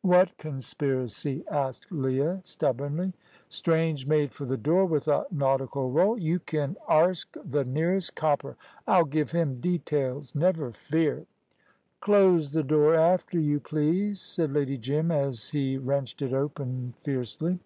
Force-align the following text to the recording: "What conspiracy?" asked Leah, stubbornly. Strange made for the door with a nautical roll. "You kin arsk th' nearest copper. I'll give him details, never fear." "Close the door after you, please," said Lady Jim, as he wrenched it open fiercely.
"What 0.00 0.38
conspiracy?" 0.38 1.44
asked 1.46 1.92
Leah, 1.92 2.40
stubbornly. 2.42 3.12
Strange 3.50 4.06
made 4.06 4.32
for 4.32 4.46
the 4.46 4.56
door 4.56 4.86
with 4.86 5.06
a 5.08 5.26
nautical 5.30 5.90
roll. 5.90 6.16
"You 6.16 6.38
kin 6.38 6.78
arsk 6.88 7.36
th' 7.52 7.66
nearest 7.66 8.14
copper. 8.14 8.56
I'll 8.86 9.04
give 9.04 9.32
him 9.32 9.60
details, 9.60 10.34
never 10.34 10.72
fear." 10.72 11.26
"Close 12.00 12.52
the 12.52 12.62
door 12.62 12.94
after 12.94 13.38
you, 13.38 13.60
please," 13.60 14.22
said 14.22 14.54
Lady 14.54 14.78
Jim, 14.78 15.10
as 15.10 15.50
he 15.50 15.76
wrenched 15.76 16.22
it 16.22 16.32
open 16.32 16.94
fiercely. 17.02 17.58